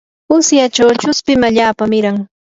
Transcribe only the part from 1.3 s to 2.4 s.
allaapa miran.